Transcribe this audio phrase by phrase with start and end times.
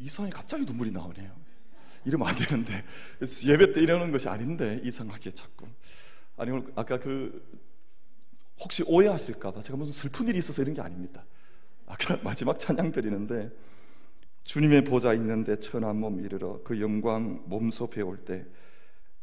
[0.00, 1.34] 이상하게 갑자기 눈물이 나오네요.
[2.04, 2.84] 이러면 안 되는데
[3.46, 5.66] 예배 때 이러는 것이 아닌데 이상하게 자꾸
[6.36, 7.60] 아니 아까 그
[8.58, 11.24] 혹시 오해하실까봐 제가 무슨 슬픈 일이 있어서 이런 게 아닙니다.
[11.86, 13.50] 아까 마지막 찬양 드리는데
[14.44, 18.46] 주님의 보좌 있는데 천한 몸 이르러 그 영광 몸소 배울 때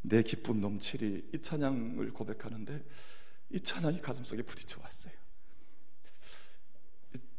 [0.08, 2.84] 내 기쁨 넘치리 이 찬양을 고백하는데
[3.50, 5.14] 이 찬양이 가슴속에 부딪혀 왔어요.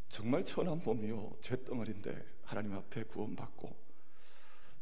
[0.09, 3.89] 정말 천한 몸이요 죄덩어리인데 하나님 앞에 구원받고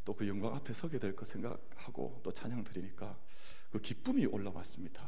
[0.04, 3.16] 또 그 영광 앞에 서게 될 것 생각하고 또 찬양 드리니까
[3.72, 5.02] 그 기쁨이 올라왔습니다.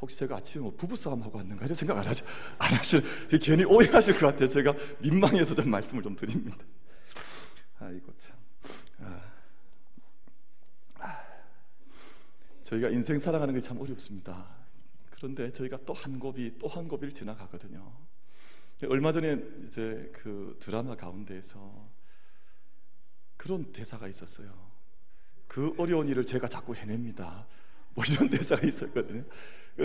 [0.00, 2.22] 혹시 제가 아침에 뭐 부부싸움하고 왔는가 이런 생각 안, 하시,
[2.58, 3.02] 안 하실
[3.40, 4.48] 괜히 오해하실 것 같아요.
[4.48, 6.56] 제가 민망해서 좀 말씀을 좀 드립니다.
[7.80, 8.36] 아이고 참.
[9.00, 9.32] 아.
[11.00, 11.24] 아.
[12.62, 14.46] 저희가 인생 살아가는 게 참 어렵습니다.
[15.10, 17.92] 그런데 저희가 또한 곱이 또한 곱을 지나가거든요.
[18.88, 21.88] 얼마 전에 이제 그 드라마 가운데에서
[23.36, 24.48] 그런 대사가 있었어요.
[25.46, 27.46] 그 어려운 일을 제가 자꾸 해냅니다.
[27.94, 29.24] 뭐 이런 대사가 있었거든요.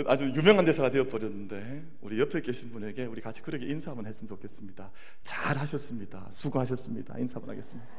[0.06, 4.90] 아주 유명한 대사가 되어버렸는데 우리 옆에 계신 분에게 우리 같이 그렇게 인사 한번 했으면 좋겠습니다.
[5.22, 6.28] 잘 하셨습니다.
[6.30, 7.18] 수고하셨습니다.
[7.18, 7.90] 인사 한번 하겠습니다.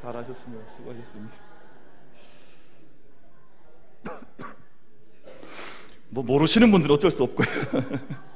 [0.00, 0.68] 잘 하셨습니다.
[0.70, 1.36] 수고하셨습니다.
[6.10, 7.46] 뭐 모르시는 분들은 어쩔 수 없고요.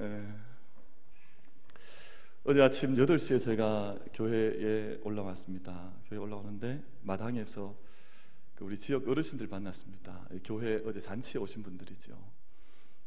[0.00, 0.18] 예.
[2.44, 5.92] 어제 아침 8시에 제가 교회에 올라왔습니다.
[6.06, 7.78] 교회에 올라오는데 마당에서
[8.54, 10.26] 그 우리 지역 어르신들 만났습니다.
[10.42, 12.16] 교회 어제 잔치에 오신 분들이죠.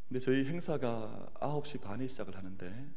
[0.08, 2.88] 근데 저희 행사가 9시 반에 시작을 하는데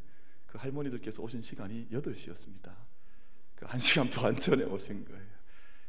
[0.44, 2.74] 그 할머니들께서 오신 시간이 8시였습니다.
[3.54, 5.36] 그 1시간 반 전에 오신 거예요.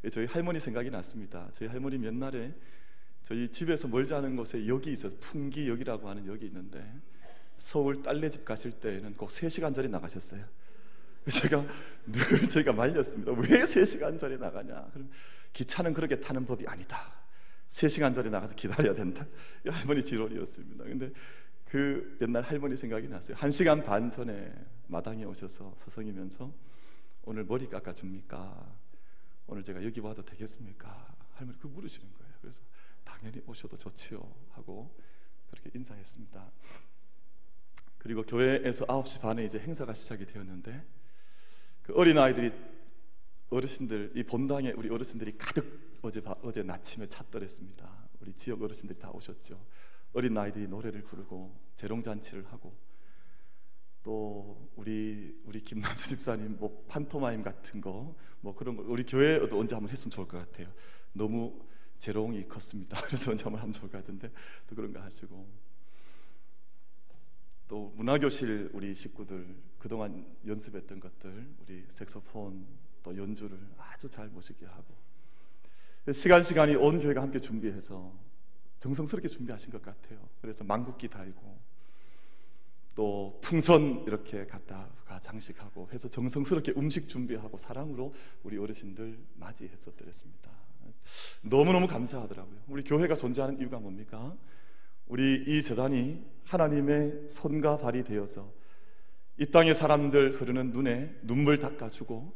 [0.10, 1.50] 저희 할머니 생각이 났습니다.
[1.52, 2.56] 저희 할머니 옛날에
[3.22, 7.02] 저희 집에서 멀지 않은 곳에 역이 있어서 풍기역이라고 하는 역이 있는데
[7.58, 10.46] 서울 딸네 집 가실 때에는 꼭 3시간 전에 나가셨어요.
[11.30, 11.66] 제가
[12.06, 13.32] 늘 제가 말렸습니다.
[13.34, 14.90] 왜 3시간 전에 나가냐?
[14.94, 15.10] 그럼
[15.54, 17.12] 기차는 그렇게 타는 법이 아니다.
[17.70, 19.26] 3시간 전에 나가서 기다려야 된다.
[19.66, 20.84] 이 할머니 지론이었습니다.
[20.86, 21.12] 근데
[21.66, 23.36] 그 옛날 할머니 생각이 났어요.
[23.36, 24.54] 1시간 반 전에
[24.88, 26.54] 마당에 오셔서 서성이면서
[27.24, 28.74] 오늘 머리 깎아 줍니까?
[29.48, 31.16] 오늘 제가 여기 와도 되겠습니까?
[31.34, 32.34] 할머니 그 물으시는 거예요.
[32.40, 32.62] 그래서
[33.04, 34.20] 당연히 오셔도 좋지요
[34.52, 34.96] 하고
[35.50, 36.52] 그렇게 인사했습니다.
[37.98, 40.86] 그리고 교회에서 9시 반에 이제 행사가 시작이 되었는데
[41.82, 42.52] 그 어린 아이들이
[43.50, 48.10] 어르신들 이 본당에 우리 어르신들이 가득 어제 어제 아침에 찼더랬습니다.
[48.20, 49.60] 우리 지역 어르신들이 다 오셨죠.
[50.14, 52.78] 어린 아이들이 노래를 부르고 재롱 잔치를 하고
[54.04, 59.76] 또 우리 우리 김남수 집사님 뭐 판토마임 같은 거 뭐 그런 거 우리 교회에도 언제
[59.76, 60.72] 한번 했으면 좋을 것 같아요.
[61.14, 61.60] 너무
[61.98, 62.98] 재롱이 컸습니다.
[63.06, 64.32] 그래서 언제 한번 하면 좋을 것 같은데
[64.68, 65.50] 또 그런 거 하시고
[67.68, 72.66] 또 문화교실 우리 식구들 그동안 연습했던 것들 우리 색소폰
[73.04, 74.96] 또 연주를 아주 잘 모시게 하고
[76.12, 78.14] 시간 시간이 온 교회가 함께 준비해서
[78.78, 80.30] 정성스럽게 준비하신 것 같아요.
[80.42, 81.58] 그래서 망국기 달고
[82.96, 88.14] 또 풍선 이렇게 갖다가 장식하고 해서 정성스럽게 음식 준비하고 사랑으로
[88.44, 90.52] 우리 어르신들 맞이했었더랬습니다.
[91.44, 92.64] 너무너무 감사하더라고요.
[92.68, 94.36] 우리 교회가 존재하는 이유가 뭡니까?
[95.08, 98.52] 우리 이 재단이 하나님의 손과 발이 되어서
[99.38, 102.34] 이 땅의 사람들 흐르는 눈에 눈물 닦아주고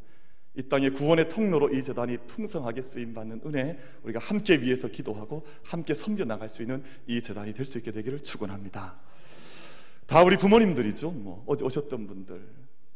[0.54, 6.26] 이 땅의 구원의 통로로 이 재단이 풍성하게 쓰임받는 은혜 우리가 함께 위해서 기도하고 함께 섬겨
[6.26, 9.00] 나갈 수 있는 이 재단이 될 수 있게 되기를 축원합니다.
[10.06, 11.10] 다 우리 부모님들이죠.
[11.10, 12.46] 뭐 어제 오셨던 분들.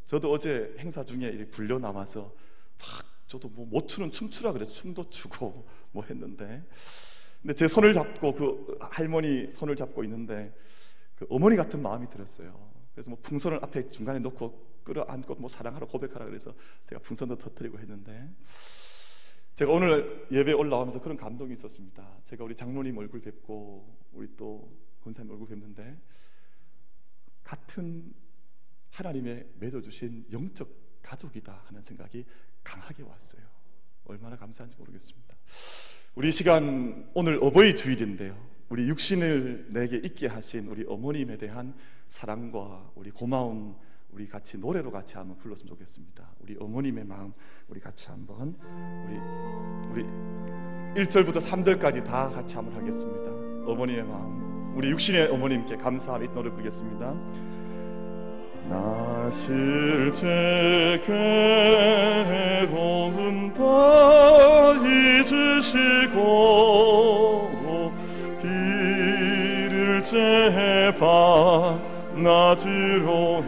[0.05, 2.33] 저도 어제 행사 중에 불려 나와서
[2.79, 6.63] 막 저도 뭐 못 추는 춤추라 그래서 춤도 추고 뭐 했는데
[7.41, 10.55] 근데 제 손을 잡고 그 할머니 손을 잡고 있는데
[11.17, 12.71] 그 어머니 같은 마음이 들었어요.
[12.95, 16.55] 그래서 뭐 풍선을 앞에 중간에 놓고 끌어안고 뭐 사랑하라 고백하라 그래서
[16.85, 18.31] 제가 풍선도 터뜨리고 했는데
[19.55, 22.19] 제가 오늘 예배 올라오면서 그런 감동이 있었습니다.
[22.25, 24.71] 제가 우리 장로님 얼굴 뵙고 우리 또
[25.03, 25.99] 권사님 얼굴 뵙는데
[27.43, 28.13] 같은
[28.91, 30.69] 하나님의 맺어주신 영적
[31.03, 32.25] 가족이다 하는 생각이
[32.63, 33.43] 강하게 왔어요.
[34.05, 35.37] 얼마나 감사한지 모르겠습니다.
[36.15, 38.56] 우리 시간 오늘 어버이 주일인데요.
[38.69, 41.75] 우리 육신을 내게 있게 하신 우리 어머님에 대한
[42.09, 43.77] 사랑과 우리 고마움
[44.11, 46.33] 우리 같이 노래로 같이 한번 불렀으면 좋겠습니다.
[46.41, 47.33] 우리 어머님의 마음
[47.69, 48.57] 우리 같이 한번
[49.07, 49.17] 우리
[49.93, 50.03] 우리
[51.05, 53.31] 1절부터 3절까지 다 같이 한번 하겠습니다.
[53.71, 57.15] 어머님의 마음 우리 육신의 어머님께 감사함 노래 부르겠습니다.
[58.69, 61.01] 나 실제
[62.67, 64.73] 괴로움 다
[65.23, 67.16] 잊으시고
[70.17, 71.79] 길을 제발
[72.15, 73.45] 나주로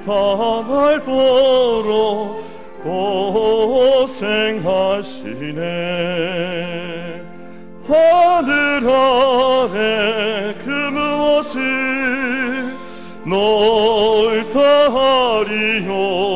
[0.05, 1.03] 닳도록
[2.83, 4.23] 고생하시네
[7.93, 11.59] 하늘 아래 그 무엇을
[13.23, 14.59] 넓다
[14.91, 16.32] 하리요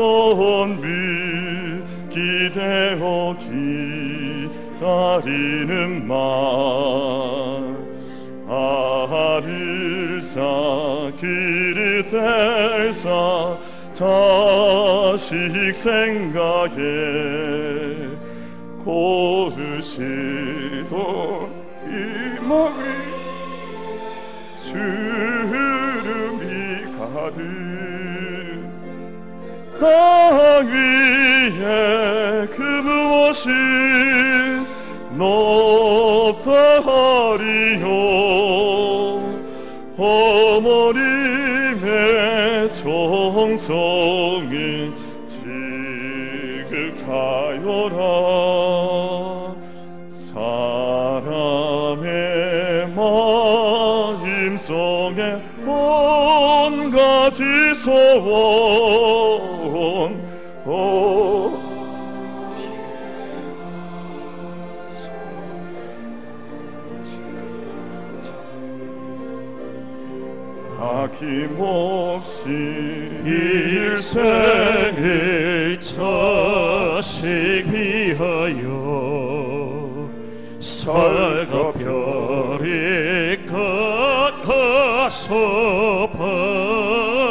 [0.00, 0.80] 온
[2.08, 3.36] 기대어
[4.78, 6.62] 기다리는 마쌓
[11.18, 13.58] 길을 뗄사
[13.92, 16.72] 자식 생각에
[18.84, 20.02] 고으시던
[21.86, 23.01] 이 마음
[29.82, 33.48] 땅 위에 그 무엇이
[35.16, 36.52] 높다
[36.86, 37.86] 하리요.
[39.98, 41.02] 어머님의
[42.72, 43.72] 정성이
[46.96, 47.96] 지극하여라.
[50.08, 50.46] 사람의
[54.04, 55.20] 마음속에
[55.66, 57.42] 온 가지
[57.74, 59.51] 소원
[60.64, 61.58] 오.
[70.78, 72.48] 아낌없이
[73.24, 74.20] 일생을
[75.80, 77.26] 자식
[77.68, 78.82] 위하여
[80.60, 85.32] 살과 별이 가서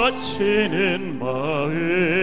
[0.10, 2.21] 바치는 마음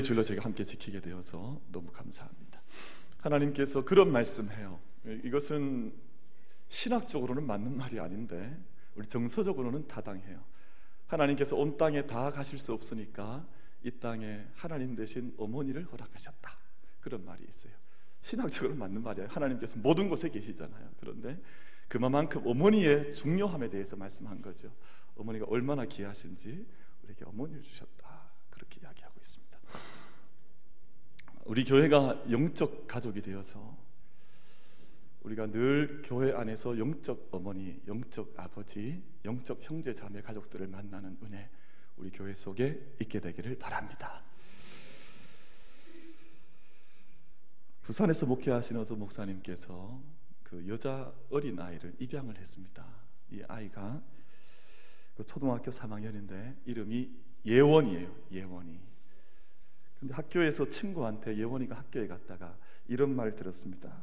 [0.00, 2.60] 어버이 줄로 제가 함께 지키게 되어서 너무 감사합니다.
[3.18, 4.80] 하나님께서 그런 말씀해요.
[5.24, 5.92] 이것은
[6.68, 8.58] 신학적으로는 맞는 말이 아닌데
[8.94, 10.42] 우리 정서적으로는 타당해요.
[11.06, 13.46] 하나님께서 온 땅에 다 가실 수 없으니까
[13.82, 16.50] 이 땅에 하나님 대신 어머니를 허락하셨다.
[17.00, 17.72] 그런 말이 있어요.
[18.22, 19.28] 신학적으로 맞는 말이에요.
[19.28, 20.90] 하나님께서 모든 곳에 계시잖아요.
[20.98, 21.40] 그런데
[21.88, 24.72] 그만큼 어머니의 중요함에 대해서 말씀한 거죠.
[25.16, 26.66] 어머니가 얼마나 귀하신지
[27.02, 28.30] 우리에게 어머니를 주셨다.
[28.50, 29.50] 그렇게 이야기하고 있습니다.
[31.44, 33.76] 우리 교회가 영적 가족이 되어서
[35.22, 41.50] 우리가 늘 교회 안에서 영적 어머니, 영적 아버지, 영적 형제 자매 가족들을 만나는 은혜
[41.96, 44.22] 우리 교회 속에 있게 되기를 바랍니다.
[47.82, 50.00] 부산에서 목회하시는 목사님께서
[50.42, 52.84] 그 여자 어린 아이를 입양을 했습니다.
[53.30, 54.02] 이 아이가
[55.16, 57.10] 그 초등학교 3학년인데 이름이
[57.44, 58.14] 예원이에요.
[58.32, 58.89] 예원이.
[60.00, 64.02] 근데 학교에서 친구한테 예원이가 학교에 갔다가 이런 말 들었습니다.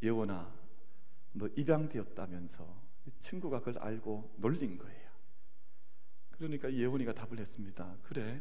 [0.00, 0.54] 예원아,
[1.32, 5.08] 너 입양되었다면서 친구가 그걸 알고 놀린 거예요.
[6.30, 7.96] 그러니까 예원이가 답을 했습니다.
[8.04, 8.40] 그래,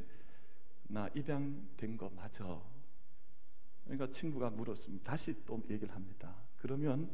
[0.84, 2.62] 나 입양된 거 맞아.
[3.84, 5.04] 그러니까 친구가 물었습니다.
[5.04, 6.36] 다시 또 얘기를 합니다.
[6.58, 7.12] 그러면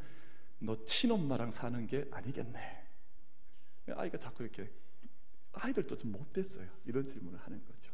[0.59, 2.87] 너 친엄마랑 사는 게 아니겠네.
[3.95, 4.69] 아이가 자꾸 이렇게
[5.53, 6.67] 아이들도 좀 못됐어요.
[6.85, 7.93] 이런 질문을 하는 거죠.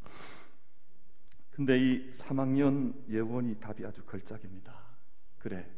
[1.59, 4.73] 근데 이 3학년 예원이 답이 아주 걸작입니다.
[5.39, 5.69] 그래.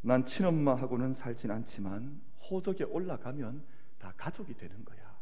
[0.00, 3.64] 난 친엄마하고는 살진 않지만 호적에 올라가면
[3.98, 5.18] 다 가족이 되는 거야.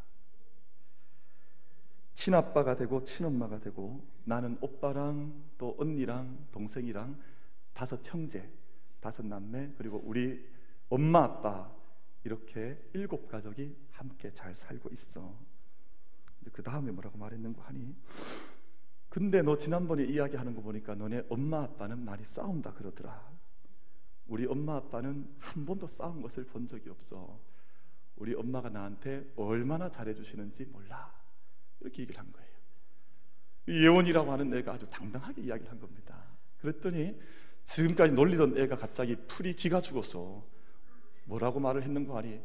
[2.13, 7.19] 친아빠가 되고 친엄마가 되고 나는 오빠랑 또 언니랑 동생이랑
[7.73, 8.47] 다섯 형제,
[8.99, 10.47] 다섯 남매 그리고 우리
[10.89, 11.75] 엄마 아빠
[12.23, 15.35] 이렇게 일곱 가족이 함께 잘 살고 있어.
[16.53, 17.95] 그 다음에 뭐라고 말했는고 하니
[19.17, 23.19] 근데 너 지난번에 이야기하는 거 보니까 너네 엄마 아빠는 많이 싸운다 그러더라.
[24.47, 27.39] 엄마 아빠는 한 번도 싸운 것을 본 적이 없어.
[28.17, 31.11] 우리 엄마가 나한테 얼마나 잘해주시는지 몰라.
[31.79, 32.47] 이렇게 얘기를 한 거예요.
[33.65, 36.23] 이 예원이라고 하는 애가 아주 당당하게 이야기를 한 겁니다.
[36.59, 37.19] 그랬더니
[37.63, 40.45] 지금까지 놀리던 애가 갑자기 풀이 기가 죽어서
[41.25, 42.39] 뭐라고 말을 했는가 하니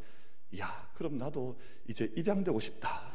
[0.59, 3.13] 야 그럼 나도 이제 입양되고 싶다.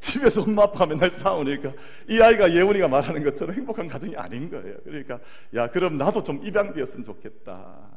[0.00, 1.72] 집에서 엄마 아빠가 맨날 싸우니까
[2.08, 4.76] 이 아이가 예원이가 말하는 것처럼 행복한 가정이 아닌 거예요.
[4.84, 5.20] 그러니까
[5.54, 7.90] 야 그럼 나도 좀 입양되었으면 좋겠다.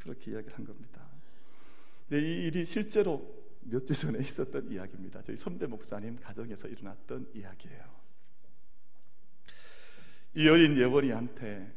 [0.00, 1.00] 그렇게 이야기를 한 겁니다.
[2.08, 5.22] 근데 이 일이 실제로 몇 주 전에 있었던 이야기입니다.
[5.22, 7.82] 저희 선배 목사님 가정에서 일어났던 이야기예요.
[10.34, 11.72] 이 어린 예원이한테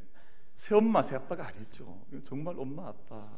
[0.55, 2.03] 새엄마 새아빠가 아니죠.
[2.25, 3.29] 정말 엄마 아빠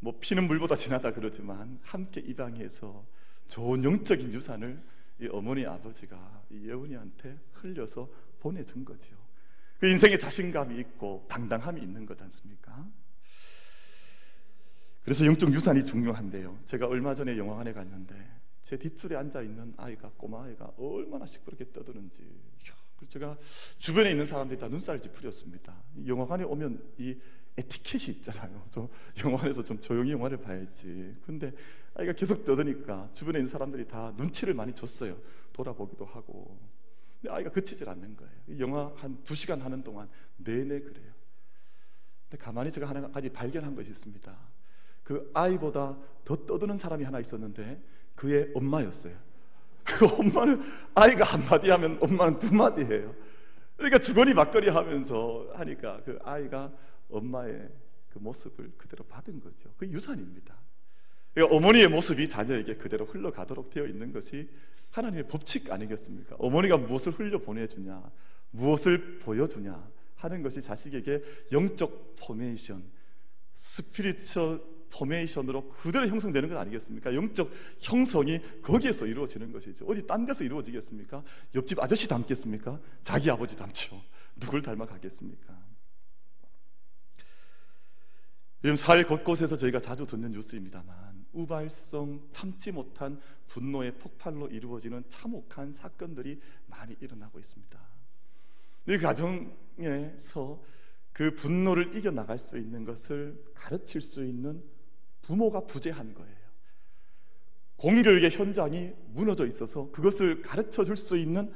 [0.00, 3.06] 뭐 피는 물보다 진하다 그러지만 함께 입양해서
[3.48, 4.82] 좋은 영적인 유산을
[5.20, 8.08] 이 어머니 아버지가 이 예원이한테 흘려서
[8.40, 9.16] 보내준 거죠.
[9.78, 12.86] 그 인생에 자신감이 있고 당당함이 있는 거지 않습니까?
[15.02, 16.58] 그래서 영적 유산이 중요한데요.
[16.64, 18.14] 제가 얼마 전에 영화관에 갔는데
[18.60, 22.22] 제 뒷줄에 앉아 있는 아이가 꼬마 아이가 얼마나 시끄럽게 떠드는지
[22.96, 23.38] 그래서 제가
[23.78, 25.74] 주변에 있는 사람들이 다 눈살을 찌푸렸습니다.
[26.06, 27.16] 영화관에 오면 이
[27.56, 28.64] 에티켓이 있잖아요.
[28.68, 28.88] 저
[29.24, 31.16] 영화관에서 좀 조용히 영화를 봐야지.
[31.24, 31.52] 근데
[31.94, 35.14] 아이가 계속 떠드니까 주변에 있는 사람들이 다 눈치를 많이 줬어요.
[35.52, 36.58] 돌아보기도 하고.
[37.20, 38.32] 근데 아이가 그치질 않는 거예요.
[38.58, 41.12] 영화 한 두 시간 하는 동안 내내 그래요.
[42.28, 44.38] 근데 가만히 제가 하나 가지 발견한 것이 있습니다.
[45.02, 47.82] 그 아이보다 더 떠드는 사람이 하나 있었는데
[48.14, 49.16] 그의 엄마였어요.
[49.84, 50.62] 그 엄마는
[50.94, 53.14] 아이가 한마디 하면 엄마는 두 마디 해요.
[53.76, 56.72] 그러니까 주거니 막거리 하면서 하니까 그 아이가
[57.08, 57.68] 엄마의
[58.10, 59.72] 그 모습을 그대로 받은 거죠.
[59.76, 60.54] 그 유산입니다.
[61.34, 64.48] 그러니까 어머니의 모습이 자녀에게 그대로 흘러가도록 되어 있는 것이
[64.90, 66.36] 하나님의 법칙 아니겠습니까?
[66.38, 68.10] 어머니가 무엇을 흘려 보내주냐,
[68.50, 71.22] 무엇을 보여주냐 하는 것이 자식에게
[71.52, 72.82] 영적 포메이션,
[73.52, 74.60] 스피리처
[74.90, 77.14] 포메이션으로 그대로 형성되는 것 아니겠습니까?
[77.14, 79.86] 영적 형성이 거기에서 이루어지는 것이죠.
[79.86, 81.22] 어디 딴 데서 이루어지겠습니까?
[81.54, 82.80] 옆집 아저씨 닮겠습니까?
[83.02, 84.00] 자기 아버지 닮죠.
[84.36, 85.58] 누굴 닮아가겠습니까?
[88.64, 96.40] 요즘 사회 곳곳에서 저희가 자주 듣는 뉴스입니다만 우발성 참지 못한 분노의 폭발로 이루어지는 참혹한 사건들이
[96.66, 97.80] 많이 일어나고 있습니다.
[98.88, 100.62] 이 가정에서
[101.12, 104.62] 그 분노를 이겨 나갈 수 있는 것을 가르칠 수 있는
[105.22, 106.40] 부모가 부재한 거예요.
[107.76, 111.52] 공교육의 현장이 무너져 있어서 그것을 가르쳐 줄 수 있는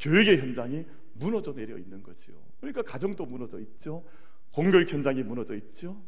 [0.00, 2.36] 교육의 현장이 무너져 내려 있는 거지요.
[2.60, 4.04] 그러니까 가정도 무너져 있죠.
[4.52, 6.02] 공교육 현장이 무너져 있죠.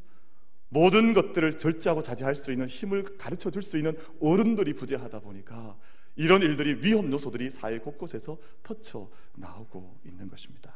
[0.71, 5.77] 모든 것들을 절제하고 자제할 수 있는 힘을 가르쳐 줄 수 있는 어른들이 부재하다 보니까
[6.17, 10.73] 이런 일들이 위험 요소들이 사회 곳곳에서 터쳐 나오고 있는 것입니다.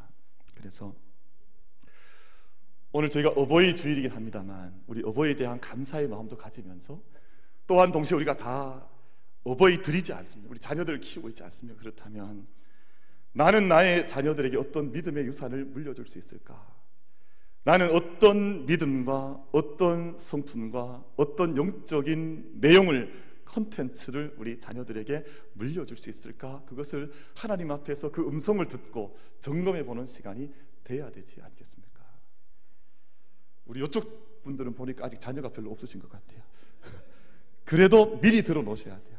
[0.54, 0.94] 그래서
[2.92, 7.00] 오늘 저희가 어버이 주일이긴 합니다만 우리 어버이에 대한 감사의 마음도 가지면서
[7.66, 8.88] 또한 동시에 우리가 다
[9.44, 10.50] 어버이 들이지 않습니다.
[10.50, 11.78] 우리 자녀들을 키우고 있지 않습니까?
[11.80, 12.46] 그렇다면
[13.32, 16.73] 나는 나의 자녀들에게 어떤 믿음의 유산을 물려줄 수 있을까?
[17.64, 26.62] 나는 어떤 믿음과 어떤 성품과 어떤 영적인 내용을 컨텐츠를 우리 자녀들에게 물려줄 수 있을까?
[26.66, 30.52] 그것을 하나님 앞에서 그 음성을 듣고 점검해 보는 시간이
[30.82, 32.04] 돼야 되지 않겠습니까?
[33.64, 36.42] 우리 이쪽 분들은 보니까 아직 자녀가 별로 없으신 것 같아요.
[37.64, 39.18] 그래도 미리 들어 놓으셔야 돼요.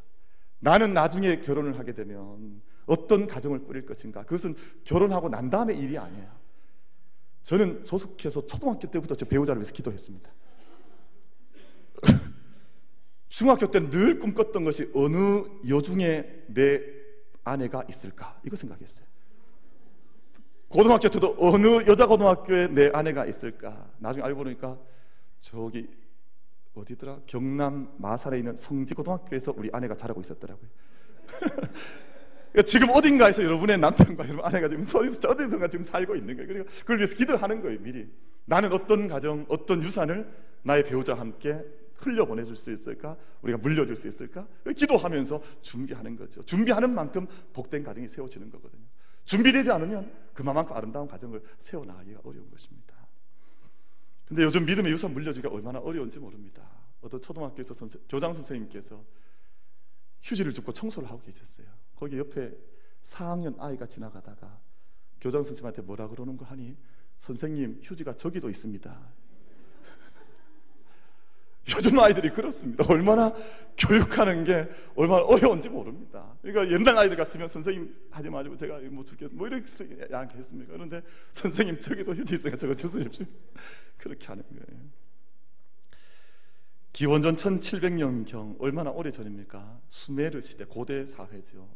[0.59, 4.23] 나는 나중에 결혼을 하게 되면 어떤 가정을 꾸릴 것인가?
[4.23, 6.44] 그것은 결혼하고 난 다음의 일이 아니에요.
[7.45, 10.31] 저는 소속해서 초등학교 때부터 저 배우자를 위해서 기도했습니다.
[13.29, 16.81] 중학교 때는 늘 꿈꿨던 것이 어느 여중에 내
[17.43, 18.41] 아내가 있을까?
[18.43, 19.05] 이거 생각했어요.
[20.69, 23.91] 고등학교 때도 어느 여자 고등학교에 내 아내가 있을까?
[23.99, 24.79] 나중에 알고 보니까
[25.39, 25.87] 저기
[26.73, 27.19] 어디더라?
[27.27, 30.67] 경남 마산에 있는 성지고등학교에서 우리 아내가 자라고 있었더라고요.
[32.55, 36.47] 그러니까 지금 어딘가에서 여러분의 남편과 여러분 아내가 지금 어디선가 지금 살고 있는 거예요.
[36.47, 38.09] 그리고 그걸 위해서 기도하는 거예요, 미리.
[38.45, 40.25] 나는 어떤 가정, 어떤 유산을
[40.63, 41.61] 나의 배우자와 함께
[41.97, 43.17] 흘려보내줄 수 있을까?
[43.41, 44.47] 우리가 물려줄 수 있을까?
[44.73, 46.41] 기도하면서 준비하는 거죠.
[46.43, 48.85] 준비하는 만큼 복된 가정이 세워지는 거거든요.
[49.25, 52.95] 준비되지 않으면 그만큼 아름다운 가정을 세워나가기가 어려운 것입니다.
[54.25, 56.63] 근데 요즘 믿음의 유산 물려주기가 얼마나 어려운지 모릅니다.
[57.01, 59.03] 어떤 초등학교에서 선생, 교장 선생님께서
[60.21, 61.67] 휴지를 줍고 청소를 하고 계셨어요.
[61.95, 62.51] 거기 옆에
[63.03, 64.59] 4학년 아이가 지나가다가
[65.21, 66.77] 교장 선생님한테 뭐라 그러는 거 하니
[67.19, 69.13] 선생님 휴지가 저기도 있습니다.
[71.75, 72.85] 요즘 아이들이 그렇습니다.
[72.89, 73.33] 얼마나
[73.77, 76.35] 교육하는 게 얼마나 어려운지 모릅니다.
[76.41, 79.65] 그러니까 옛날 아이들 같으면 선생님 하지 마시고 제가 뭐 줄게 뭐 이렇게
[80.11, 80.73] 양했습니까?
[80.73, 83.25] 그런데 선생님 저기도 휴지 있으니까 저거 주십시오.
[83.97, 84.81] 그렇게 하는 거예요.
[86.93, 89.81] 기원전 1700년경 얼마나 오래 전입니까?
[89.89, 91.67] 수메르 시대 고대 사회죠.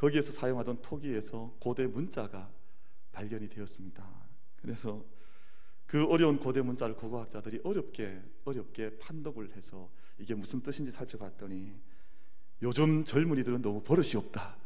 [0.00, 2.50] 거기에서 사용하던 토기에서 고대 문자가
[3.12, 4.02] 발견이 되었습니다.
[4.56, 5.04] 그래서
[5.84, 11.74] 그 어려운 고대 문자를 고고학자들이 어렵게 어렵게 판독을 해서 이게 무슨 뜻인지 살펴봤더니
[12.62, 14.56] 요즘 젊은이들은 너무 버릇이 없다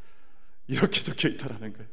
[0.69, 1.89] 이렇게 적혀 있다라는 거예요.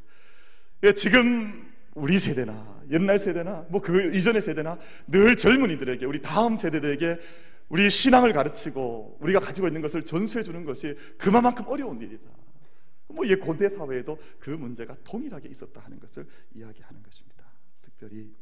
[0.79, 7.19] 그러니까 지금 우리 세대나 옛날 세대나 뭐 그 이전의 세대나 늘 젊은이들에게 우리 다음 세대들에게
[7.69, 12.40] 우리 신앙을 가르치고 우리가 가지고 있는 것을 전수해 주는 것이 그만큼 어려운 일이다.
[13.11, 17.45] 뭐이 고대 사회에도 그 문제가 동일하게 있었다 하는 것을 이야기하는 것입니다.
[17.81, 18.33] 특별히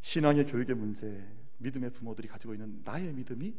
[0.00, 1.26] 신앙의 교육의 문제,
[1.58, 3.54] 믿음의 부모들이 가지고 있는 나의 믿음이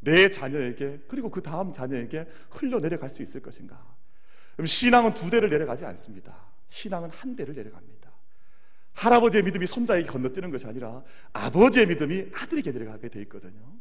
[0.00, 3.96] 내 자녀에게 그리고 그 다음 자녀에게 흘러 내려갈 수 있을 것인가?
[4.54, 6.36] 그럼 신앙은 두 대를 내려가지 않습니다.
[6.68, 8.10] 신앙은 한 대를 내려갑니다.
[8.94, 13.74] 할아버지의 믿음이 손자에게 건너뛰는 것이 아니라 아버지의 믿음이 아들에게 내려가게 돼 있거든요.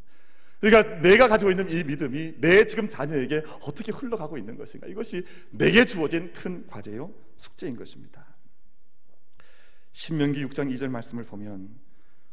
[0.62, 4.88] 그러니까 내가 가지고 있는 이 믿음이 내 지금 자녀에게 어떻게 흘러가고 있는 것인가?
[4.88, 8.24] 이것이 내게 주어진 큰 과제요, 숙제인 것입니다.
[9.94, 11.70] 신명기 6장 2절 말씀을 보면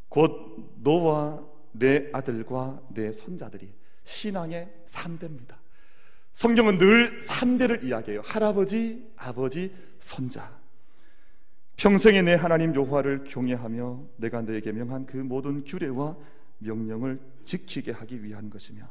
[0.08, 1.42] 곧 너와
[1.73, 3.73] 내 아들과 내 손자들이
[4.04, 5.56] 신앙의 3대입니다.
[6.32, 8.20] 성경은 늘 3대를 이야기해요.
[8.25, 10.56] 할아버지, 아버지, 손자.
[11.76, 16.16] 평생에 내 하나님 여호와를 경외하며 내가 너에게 명한 그 모든 규례와
[16.59, 18.88] 명령을 지키게 하기 위한 것이며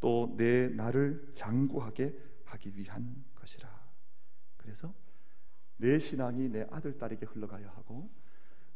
[0.00, 3.68] 또 내 나를 장구하게 하기 위한 것이라.
[4.56, 4.94] 그래서
[5.76, 8.10] 내 신앙이 내 아들 딸에게 흘러가야 하고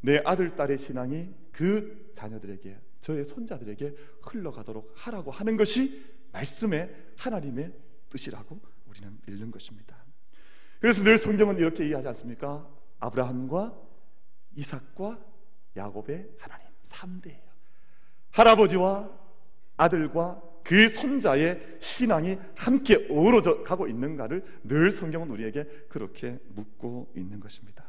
[0.03, 7.73] 내 아들, 딸의 신앙이 그 자녀들에게, 저의 손자들에게 흘러가도록 하라고 하는 것이 말씀의 하나님의
[8.11, 10.05] 뜻이라고 우리는 믿는 것입니다.
[10.81, 12.69] 그래서 늘 성경은 이렇게 이해하지 않습니까?
[12.99, 13.81] 아브라함과
[14.57, 15.25] 이삭과
[15.77, 17.52] 야곱의 하나님 3대예요.
[18.33, 19.11] 할아버지와
[19.77, 27.85] 아들과 그 손자의 신앙이 함께 어우러져 가고 있는가를 늘 성경은 우리에게 그렇게 묻고 있는 것입니다.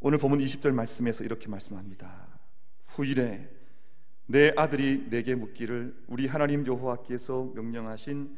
[0.00, 2.26] 오늘 본문 20절 말씀에서 이렇게 말씀합니다.
[2.86, 3.50] 후일에
[4.26, 8.36] 내 아들이 내게 묻기를 우리 하나님 여호와께서 명령하신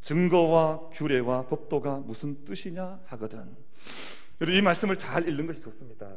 [0.00, 3.56] 증거와 규례와 법도가 무슨 뜻이냐 하거든.
[4.48, 6.16] 이 말씀을 잘 읽는 것이 좋습니다.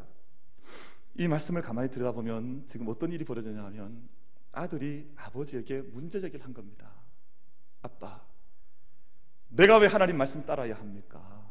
[1.18, 4.08] 이 말씀을 가만히 들여다보면 지금 어떤 일이 벌어졌냐면
[4.52, 6.92] 아들이 아버지에게 문제 제기를 한 겁니다.
[7.82, 8.22] 아빠,
[9.50, 11.46] 내가 왜 하나님 말씀 따라야 합니까?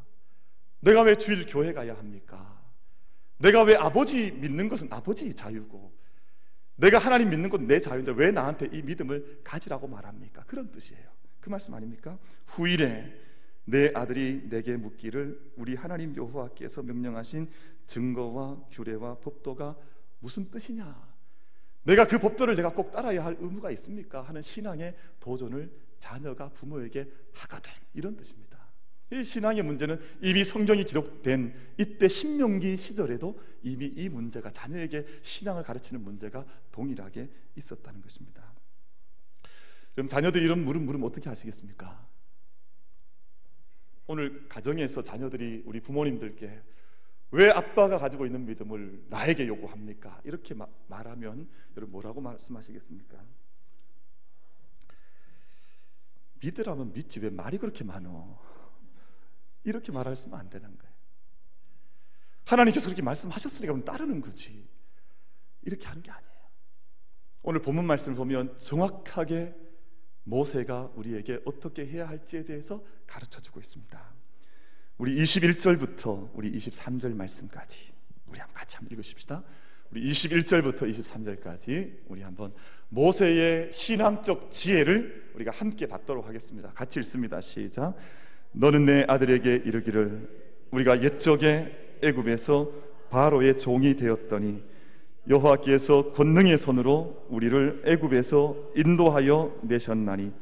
[0.81, 2.63] 내가 왜 주일 교회 가야 합니까?
[3.39, 5.93] 내가 왜 아버지 믿는 것은 아버지 자유고
[6.77, 10.45] 내가 하나님 믿는 건 내 자유인데 왜 나한테 이 믿음을 가지라고 말합니까?
[10.45, 11.09] 그런 뜻이에요.
[11.41, 12.19] 그 말씀 아닙니까?
[12.47, 13.23] 후일에
[13.67, 17.49] 내 아들이 내게 묻기를 우리 하나님 여호와께서 명령하신
[17.87, 19.77] 증거와 규례와 법도가
[20.21, 21.15] 무슨 뜻이냐?
[21.85, 24.23] 내가 그 법도를 내가 꼭 따라야 할 의무가 있습니까?
[24.23, 27.73] 하는 신앙의 도전을 자녀가 부모에게 하거든.
[27.93, 28.55] 이런 뜻입니다.
[29.13, 36.03] 이 신앙의 문제는 이미 성경이 기록된 이때 신명기 시절에도 이미 이 문제가 자녀에게 신앙을 가르치는
[36.03, 38.55] 문제가 동일하게 있었다는 것입니다.
[39.95, 42.09] 그럼 자녀들이 이런 물음 물음 어떻게 하시겠습니까?
[44.07, 46.63] 오늘 가정에서 자녀들이 우리 부모님들께
[47.35, 50.21] 왜 아빠가 가지고 있는 믿음을 나에게 요구합니까?
[50.23, 53.21] 이렇게 마, 말하면 여러분 뭐라고 말씀하시겠습니까?
[56.41, 58.41] 믿으라면 믿지 왜 말이 그렇게 많어?
[59.65, 60.95] 이렇게 말했으면 안 되는 거예요.
[62.45, 64.69] 하나님께서 그렇게 말씀하셨으니까 그럼 따르는 거지.
[65.63, 66.33] 이렇게 하는 게 아니에요.
[67.43, 69.57] 오늘 본문 말씀을 보면 정확하게
[70.23, 74.14] 모세가 우리에게 어떻게 해야 할지에 대해서 가르쳐 주고 있습니다.
[74.97, 77.93] 우리 21절부터 우리 23절 말씀까지
[78.29, 79.43] 우리 한번 같이 한번 읽으십시다.
[79.91, 82.53] 우리 21절부터 23절까지 우리 한번
[82.91, 86.71] 모세의 신앙적 지혜를 우리가 함께 받도록 하겠습니다.
[86.75, 87.41] 같이 읽습니다.
[87.41, 87.97] 시작.
[88.53, 90.29] 너는 내 아들에게 이르기를
[90.71, 92.71] 우리가 옛적에 애굽에서
[93.11, 94.63] 바로의 종이 되었더니
[95.29, 100.33] 여호와께서 권능의 손으로 우리를 애굽에서 인도하여 내셨나니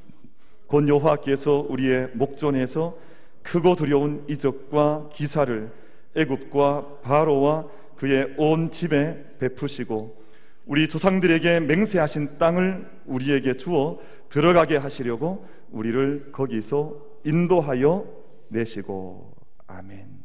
[0.66, 3.11] 곧 여호와께서 우리의 목전에서
[3.42, 5.72] 크고 두려운 이적과 기사를
[6.14, 10.22] 애굽과 바로와 그의 온 집에 베푸시고
[10.66, 18.06] 우리 조상들에게 맹세하신 땅을 우리에게 주어 들어가게 하시려고 우리를 거기서 인도하여
[18.48, 19.34] 내시고
[19.66, 20.22] 아멘.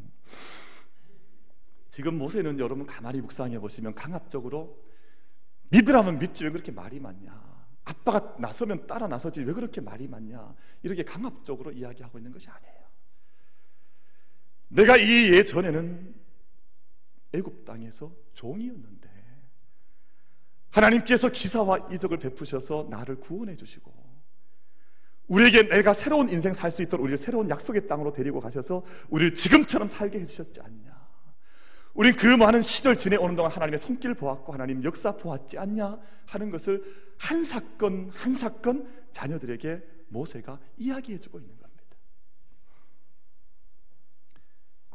[1.89, 4.77] 지금 모세는 여러분 가만히 묵상해 보시면 강압적으로
[5.69, 7.47] 믿으라면 믿지 왜 그렇게 말이 많냐?
[7.85, 10.53] 아빠가 나서면 따라 나서지 왜 그렇게 말이 많냐?
[10.83, 12.76] 이렇게 강압적으로 이야기하고 있는 것이 아니에요.
[14.69, 16.15] 내가 이 예전에는
[17.33, 19.07] 애굽 땅에서 종이었는데
[20.69, 24.07] 하나님께서 기사와 이적을 베푸셔서 나를 구원해 주시고
[25.27, 29.89] 우리에게 내가 새로운 인생 살 수 있도록 우리를 새로운 약속의 땅으로 데리고 가셔서 우리를 지금처럼
[29.89, 30.95] 살게 해주셨지 않냐?
[31.93, 35.99] 우린 그 많은 시절 지내오는 동안 하나님의 손길 보았고 하나님 역사 보았지 않냐?
[36.27, 36.83] 하는 것을
[37.17, 41.97] 한 사건 한 사건 자녀들에게 모세가 이야기해주고 있는 겁니다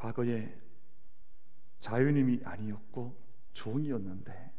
[0.02, 0.52] 과거에
[1.78, 3.16] 자유님이 아니었고
[3.52, 4.50] 종이었는데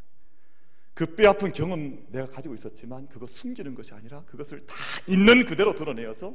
[0.93, 4.73] 그 뼈아픈 경험 내가 가지고 있었지만 그거 숨기는 것이 아니라 그것을 다
[5.07, 6.33] 있는 그대로 드러내어서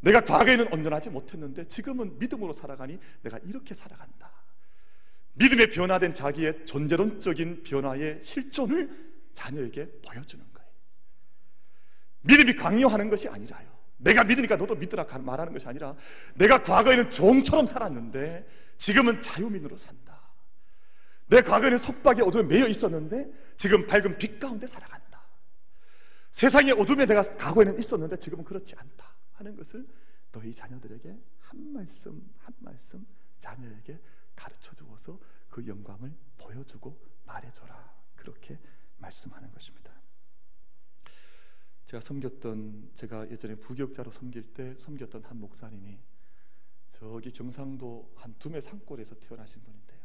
[0.00, 4.30] 내가 과거에는 온전하지 못했는데 지금은 믿음으로 살아가니 내가 이렇게 살아간다.
[5.32, 10.70] 믿음의 변화된 자기의 존재론적인 변화의 실존을 자녀에게 보여주는 거예요.
[12.20, 13.67] 믿음이 강요하는 것이 아니라요.
[13.98, 15.94] 내가 믿으니까 너도 믿으라 말하는 것이 아니라
[16.34, 20.18] 내가 과거에는 종처럼 살았는데 지금은 자유민으로 산다.
[21.26, 25.22] 내 과거에는 속박의 어둠에 매여 있었는데 지금 밝은 빛 가운데 살아간다.
[26.30, 29.86] 세상의 어둠에 내가 과거에는 있었는데 지금은 그렇지 않다 하는 것을
[30.32, 33.04] 너희 자녀들에게 한 말씀 한 말씀
[33.40, 33.98] 자녀에게
[34.36, 35.18] 가르쳐 주어서
[35.50, 38.58] 그 영광을 보여주고 말해줘라 그렇게
[38.98, 39.87] 말씀하는 것입니다.
[41.88, 45.98] 제가 섬겼던 제가 예전에 부교육자로 섬길 때 섬겼던 한 목사님이
[46.92, 49.98] 저기 경상도 한 두메 산골에서 태어나신 분인데요.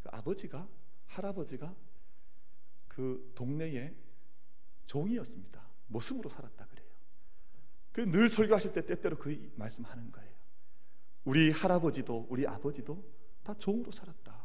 [0.00, 0.68] 그 아버지가
[1.06, 1.74] 할아버지가
[2.86, 3.96] 그 동네에
[4.86, 5.60] 종이었습니다.
[5.88, 6.88] 모습으로 살았다 그래요.
[7.90, 10.32] 그늘 설교하실 때 때때로 그 말씀하는 거예요.
[11.24, 13.04] 우리 할아버지도 우리 아버지도
[13.42, 14.40] 다 종으로 살았다.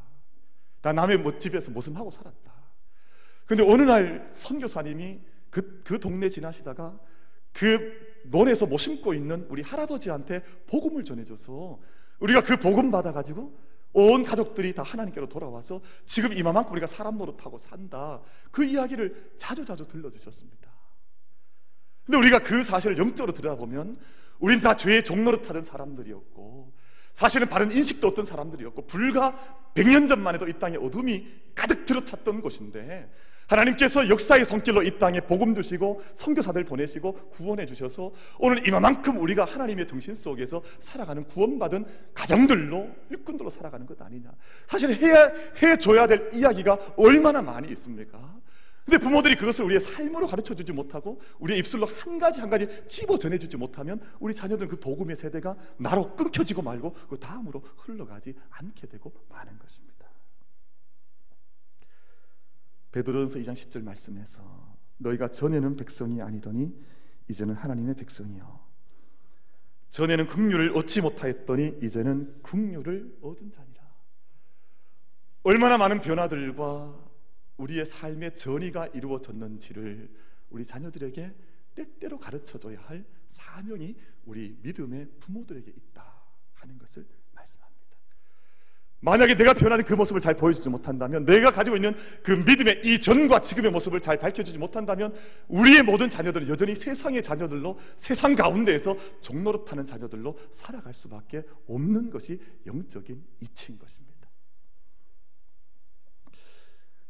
[0.82, 2.52] 다 남의 못 집에서 모습하고 살았다.
[3.46, 7.00] 근데 어느 날 선교사님이 그, 그 동네 지나시다가
[7.54, 11.80] 그 논에서 못 심고 있는 우리 할아버지한테 복음을 전해줘서
[12.20, 13.58] 우리가 그 복음 받아가지고
[13.94, 18.22] 온 가족들이 다 하나님께로 돌아와서 지금 이만큼 우리가 사람 노릇하고 산다.
[18.52, 20.70] 그 이야기를 자주 자주 들려주셨습니다.
[22.06, 23.98] 근데 우리가 그 사실을 영적으로 들여다보면
[24.40, 26.74] 우린 다 죄의 종노릇하는 사람들이었고
[27.14, 29.34] 사실은 바른 인식도 없던 사람들이었고 불과
[29.74, 33.12] 100년 전만 해도 이 땅에 어둠이 가득 들어찼던 곳인데
[33.48, 39.88] 하나님께서 역사의 손길로 이 땅에 복음 주시고 선교사들 보내시고 구원해 주셔서 오늘 이만큼 우리가 하나님의
[39.88, 44.32] 정신 속에서 살아가는 구원받은 가정들로 일꾼들로 살아가는 것 아니냐.
[44.68, 45.32] 사실 해야
[45.62, 48.36] 해 줘야 될 이야기가 얼마나 많이 있습니까?
[48.86, 53.18] 근데 부모들이 그것을 우리의 삶으로 가르쳐 주지 못하고 우리의 입술로 한 가지 한 가지 찝어
[53.18, 58.88] 전해 주지 못하면 우리 자녀들은 그 복음의 세대가 나로 끊겨지고 말고 그 다음으로 흘러가지 않게
[58.88, 59.97] 되고 마는 것입니다.
[62.92, 66.74] 베드로전서 2장 10절 말씀에서 너희가 전에는 백성이 아니더니
[67.30, 68.68] 이제는 하나님의 백성이요
[69.90, 73.88] 전에는 긍휼을 얻지 못하였더니 이제는 긍휼을 얻은 자니라.
[75.44, 77.08] 얼마나 많은 변화들과
[77.58, 80.14] 우리의 삶의 전이가 이루어졌는지를
[80.50, 81.34] 우리 자녀들에게
[81.74, 83.96] 때때로 가르쳐줘야 할 사명이
[84.26, 86.24] 우리 믿음의 부모들에게 있다
[86.54, 87.08] 하는 것을
[89.00, 93.42] 만약에 내가 변하는 그 모습을 잘 보여주지 못한다면, 내가 가지고 있는 그 믿음의 이 전과
[93.42, 95.14] 지금의 모습을 잘 밝혀주지 못한다면,
[95.48, 103.24] 우리의 모든 자녀들은 여전히 세상의 자녀들로, 세상 가운데에서 종로릇하는 자녀들로 살아갈 수밖에 없는 것이 영적인
[103.42, 104.18] 이치인 것입니다.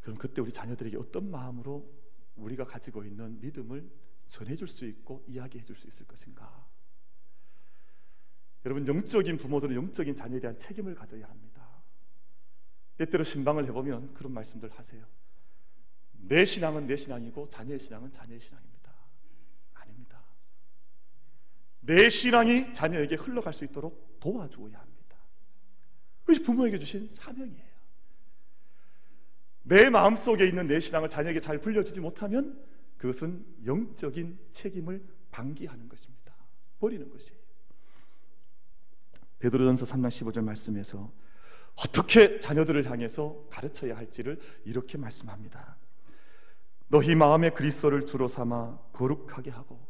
[0.02, 1.90] 그럼 그때 우리 자녀들에게 어떤 마음으로
[2.36, 3.90] 우리가 가지고 있는 믿음을
[4.28, 6.68] 전해줄 수 있고 이야기해줄 수 있을 것인가?
[8.66, 11.47] 여러분, 영적인 부모들은 영적인 자녀에 대한 책임을 가져야 합니다.
[12.98, 15.06] 때때로 신방을 해보면 그런 말씀들 하세요.
[16.14, 18.92] 내 신앙은 내 신앙이고 자녀의 신앙은 자녀의 신앙입니다.
[19.76, 20.22] 아닙니다.
[21.82, 25.18] 내 신앙이 자녀에게 흘러갈 수 있도록 도와주어야 합니다.
[26.22, 27.68] 그것이 부모에게 주신 사명이에요.
[29.64, 32.66] 내 마음 속에 있는 내 신앙을 자녀에게 잘 불려주지 못하면
[32.98, 36.36] 그것은 영적인 책임을 방기하는 것입니다.
[36.80, 37.40] 버리는 것이에요.
[39.40, 41.12] 베드로전서 3장 15절 말씀에서
[41.78, 45.78] 어떻게 자녀들을 향해서 가르쳐야 할지를 이렇게 말씀합니다.
[46.88, 49.86] 너희 마음에 그리스도를 주로 삼아 거룩하게 하고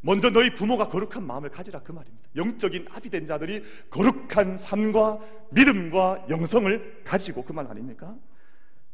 [0.00, 2.28] 먼저 너희 부모가 거룩한 마음을 가지라 그 말입니다.
[2.36, 5.18] 영적인 아비 된 자들이 거룩한 삶과
[5.50, 8.14] 믿음과 영성을 가지고 그 말 아닙니까?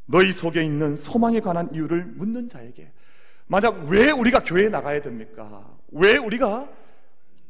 [0.06, 2.92] 너희 속에 있는 소망에 관한 이유를 묻는 자에게
[3.46, 5.76] 만약 왜 우리가 교회에 나가야 됩니까?
[5.92, 6.70] 왜 우리가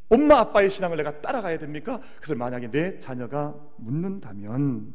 [0.09, 2.01] 엄마 아빠의 신앙을 내가 따라가야 됩니까?
[2.17, 4.95] 그래서 만약에 내 자녀가 묻는다면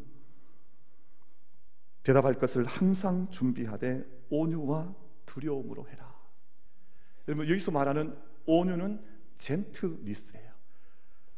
[2.04, 4.94] 대답할 것을 항상 준비하되 온유와
[5.26, 6.14] 두려움으로 해라.
[7.28, 9.04] 여러분 여기서 말하는 온유는
[9.38, 10.50] 젠틀니스예요.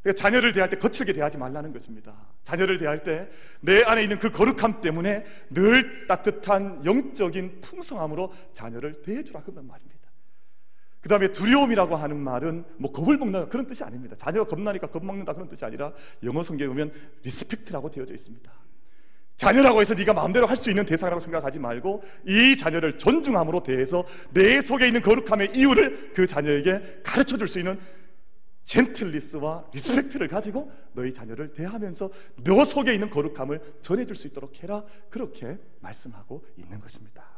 [0.02, 2.28] 그러니까 자녀를 대할 때 거칠게 대하지 말라는 것입니다.
[2.44, 3.30] 자녀를 대할 때
[3.62, 10.01] 내 안에 있는 그 거룩함 때문에 늘 따뜻한 영적인 풍성함으로 자녀를 대해주라 그런 말입니다.
[11.02, 14.16] 그 다음에 두려움이라고 하는 말은 뭐 겁을 먹는 그런 뜻이 아닙니다.
[14.16, 15.92] 자녀가 겁나니까 겁먹는다 그런 뜻이 아니라
[16.24, 16.92] 영어 성경에 보면
[17.24, 18.52] respect라고 되어져 있습니다.
[19.36, 24.62] 자녀라고 해서 네가 마음대로 할 수 있는 대상이라고 생각하지 말고 이 자녀를 존중함으로 대해서 내
[24.62, 27.80] 속에 있는 거룩함의 이유를 그 자녀에게 가르쳐 줄 수 있는
[28.64, 32.12] gentleness와 respect를 가지고 너희 자녀를 대하면서
[32.44, 37.31] 너 속에 있는 거룩함을 전해줄 수 있도록 해라 그렇게 말씀하고 있는 것입니다.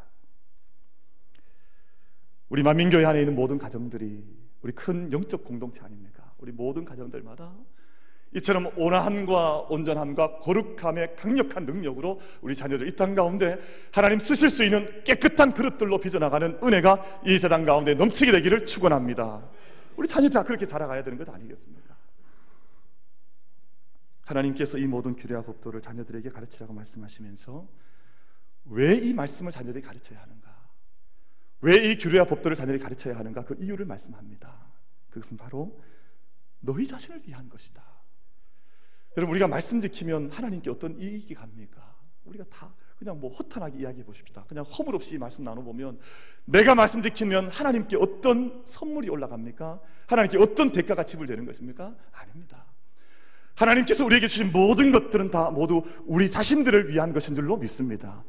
[2.54, 4.24] 우리 만민교회 안에 있는 모든 가정들이
[4.62, 6.32] 우리 큰 영적 공동체 아닙니까?
[6.38, 7.52] 우리 모든 가정들마다
[8.36, 13.58] 이처럼 온화함과 온전함과 거룩함의 강력한 능력으로 우리 자녀들 이 땅 가운데
[13.92, 19.50] 하나님 쓰실 수 있는 깨끗한 그릇들로 빚어나가는 은혜가 이 세상 가운데 넘치게 되기를 축원합니다.
[19.98, 21.98] 우리 자녀들 다 그렇게 자라가야 되는 것 아니겠습니까?
[24.26, 27.68] 하나님께서 이 모든 규례와 법도를 자녀들에게 가르치라고 말씀하시면서
[28.66, 30.43] 왜 이 말씀을 자녀들이 가르쳐야 하는가?
[31.64, 33.46] 왜 이 규례와 법도를 자녀들이 가르쳐야 하는가?
[33.46, 34.54] 그 이유를 말씀합니다.
[35.10, 35.82] 그것은 바로
[36.60, 37.82] 너희 자신을 위한 것이다.
[39.16, 41.96] 여러분 우리가 말씀 지키면 하나님께 어떤 이익이 갑니까?
[42.26, 44.44] 우리가 다 그냥 뭐 허탄하게 이야기해 보십시다.
[44.48, 46.00] 그냥 허물없이 말씀 나눠보면
[46.46, 49.80] 내가 말씀 지키면 하나님께 어떤 선물이 올라갑니까?
[50.08, 51.96] 하나님께 어떤 대가가 지불되는 것입니까?
[52.12, 52.66] 아닙니다.
[53.56, 58.24] 하나님께서 우리에게 주신 모든 것들은 다 모두 우리 자신들을 위한 것인 줄로 믿습니다.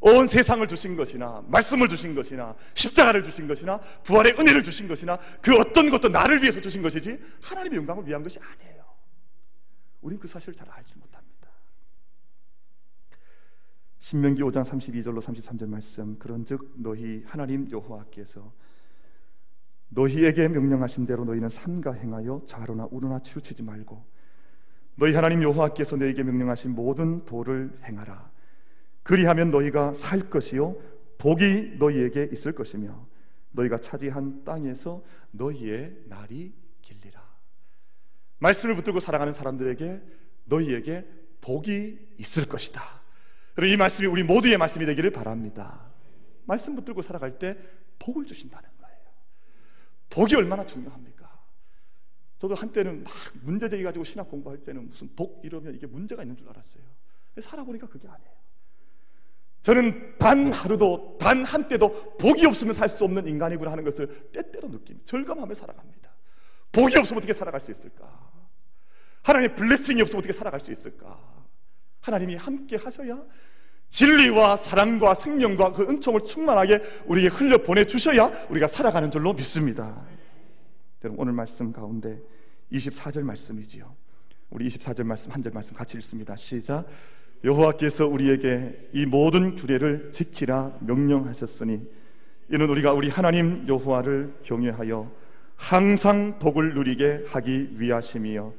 [0.00, 5.56] 온 세상을 주신 것이나 말씀을 주신 것이나 십자가를 주신 것이나 부활의 은혜를 주신 것이나 그
[5.58, 8.84] 어떤 것도 나를 위해서 주신 것이지 하나님의 영광을 위한 것이 아니에요.
[10.00, 11.30] 우린 그 사실을 잘 알지 못합니다.
[13.98, 18.52] 신명기 5장 32절로 33절 말씀 그런즉 너희 하나님 여호와께서
[19.90, 24.06] 너희에게 명령하신 대로 너희는 삼가 행하여 좌로나 우로나 치우치지 말고
[24.94, 28.29] 너희 하나님 여호와께서 너희에게 명령하신 모든 도를 행하라
[29.10, 30.80] 그리하면 너희가 살 것이요
[31.18, 33.08] 복이 너희에게 있을 것이며
[33.50, 37.20] 너희가 차지한 땅에서 너희의 날이 길리라
[38.38, 40.00] 말씀을 붙들고 살아가는 사람들에게
[40.44, 41.08] 너희에게
[41.40, 42.82] 복이 있을 것이다.
[43.56, 45.90] 그리고 이 말씀이 우리 모두의 말씀이 되기를 바랍니다.
[46.44, 47.58] 말씀 붙들고 살아갈 때
[47.98, 48.98] 복을 주신다는 거예요.
[50.10, 51.28] 복이 얼마나 중요합니까?
[52.38, 56.36] 저도 한때는 막 문제 제기 가지고 신학 공부할 때는 무슨 복 이러면 이게 문제가 있는
[56.36, 56.84] 줄 알았어요.
[57.40, 58.39] 살아보니까 그게 아니에요.
[59.62, 64.68] 저는 단 하루도 단 한 때도 복이 없으면 살 수 없는 인간이구나 하는 것을 때때로
[64.68, 65.04] 느낍니다.
[65.04, 66.10] 절감하며 살아갑니다.
[66.72, 68.30] 복이 없으면 어떻게 살아갈 수 있을까?
[69.22, 71.18] 하나님의 블레싱이 없으면 어떻게 살아갈 수 있을까?
[72.00, 73.22] 하나님이 함께 하셔야
[73.90, 80.00] 진리와 사랑과 생명과 그 은총을 충만하게 우리에게 흘려 보내 주셔야 우리가 살아가는 줄로 믿습니다.
[81.04, 82.20] 여러분 오늘 말씀 가운데
[82.72, 83.94] 24절 말씀이지요.
[84.50, 86.34] 우리 24절 말씀 한 절 말씀 같이 읽습니다.
[86.36, 86.86] 시작.
[87.42, 91.88] 여호와께서 우리에게 이 모든 규례를 지키라 명령하셨으니
[92.50, 95.10] 이는 우리가 우리 하나님 여호와를 경외하여
[95.56, 98.54] 항상 복을 누리게 하기 위하심이요.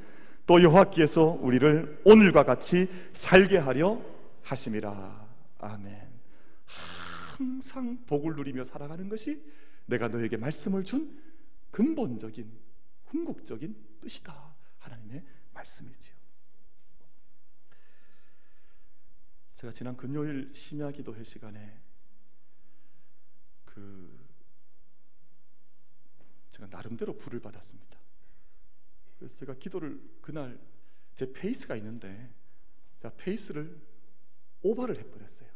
[0.46, 4.00] 또 여호와께서 우리를 오늘과 같이 살게 하려
[4.42, 5.28] 하심이라.
[5.58, 5.96] 아멘.
[6.66, 9.42] 항상 복을 누리며 살아가는 것이
[9.86, 11.18] 내가 너에게 말씀을 준
[11.70, 12.50] 근본적인
[13.04, 14.34] 궁극적인 뜻이다.
[14.78, 15.22] 하나님의
[15.54, 16.12] 말씀이지요
[19.62, 21.80] 제가 지난 금요일 심야 기도회 시간에
[23.64, 24.26] 그
[26.50, 27.96] 제가 나름대로 불을 받았습니다.
[29.16, 30.58] 그래서 제가 기도를 그날
[31.14, 32.34] 제 페이스가 있는데
[32.98, 33.80] 자 페이스를
[34.62, 35.48] 오버를 해버렸어요.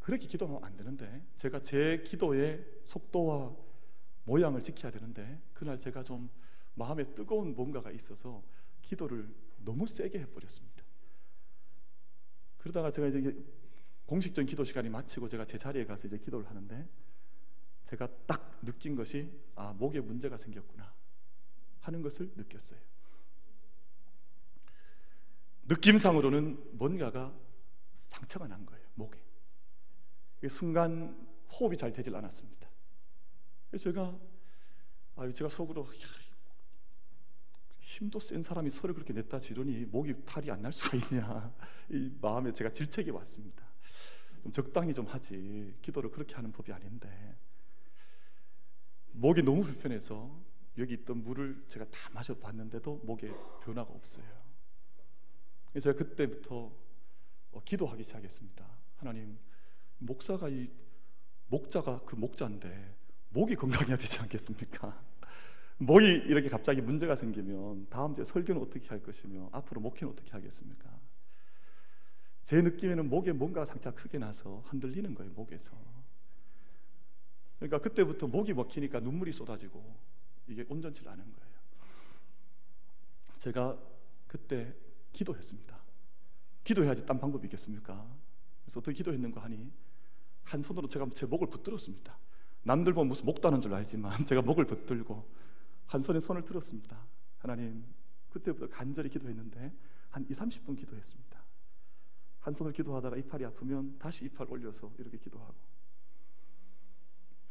[0.00, 3.54] 그렇게 기도하면 안 되는데 제가 제 기도의 속도와
[4.24, 6.28] 모양을 지켜야 되는데 그날 제가 좀
[6.74, 8.42] 마음에 뜨거운 뭔가가 있어서
[8.82, 10.77] 기도를 너무 세게 해버렸습니다.
[12.68, 13.34] 그러다가 제가 이제
[14.04, 16.86] 공식적인 기도 시간이 마치고 제가 제 자리에 가서 이제 기도를 하는데
[17.84, 20.94] 제가 딱 느낀 것이 아 목에 문제가 생겼구나
[21.80, 22.78] 하는 것을 느꼈어요.
[25.64, 27.34] 느낌상으로는 뭔가가
[27.94, 29.18] 상처가 난 거예요 목에.
[30.50, 32.68] 순간 호흡이 잘 되질 않았습니다.
[33.78, 34.18] 제가
[35.16, 36.06] 아 제가 속으로 야,
[37.98, 41.52] 힘도 센 사람이 소리 그렇게 냈다 지르니 목이 탈이 안 날 수가 있냐
[41.90, 43.66] 이 마음에 제가 질책이 왔습니다.
[44.44, 47.36] 좀 적당히 좀 하지 기도를 그렇게 하는 법이 아닌데
[49.10, 50.30] 목이 너무 불편해서
[50.78, 53.32] 여기 있던 물을 제가 다 마셔봤는데도 목에
[53.64, 54.24] 변화가 없어요.
[55.82, 56.72] 제가 그때부터
[57.50, 58.64] 어, 기도하기 시작했습니다.
[58.96, 59.38] 하나님,
[59.98, 60.70] 목사가 이
[61.48, 62.96] 목자가 그 목자인데
[63.30, 65.02] 목이 건강해야 되지 않겠습니까?
[65.78, 70.90] 목이 이렇게 갑자기 문제가 생기면 다음 주에 설교는 어떻게 할 것이며 앞으로 목회는 어떻게 하겠습니까?
[72.42, 75.72] 제 느낌에는 목에 뭔가 상처가 크게 나서 흔들리는 거예요, 목에서.
[77.58, 79.96] 그러니까 그때부터 목이 먹히니까 눈물이 쏟아지고
[80.48, 81.58] 이게 온전치 않은 거예요.
[83.38, 83.78] 제가
[84.26, 84.74] 그때
[85.12, 85.78] 기도했습니다.
[86.64, 88.04] 기도해야지 딴 방법이 있겠습니까?
[88.64, 89.70] 그래서 어떻게 기도했는가 하니
[90.44, 92.18] 한 손으로 제가 제 목을 붙들었습니다.
[92.62, 95.47] 남들 보면 무슨 목 다는 줄 알지만 제가 목을 붙들고
[95.88, 97.04] 한 손에 손을 들었습니다.
[97.38, 97.84] 하나님,
[98.28, 99.74] 그때부터 간절히 기도했는데
[100.10, 101.44] 한 2, 30분 기도했습니다.
[102.40, 105.54] 한 손을 기도하다가 이팔이 아프면 다시 이팔 올려서 이렇게 기도하고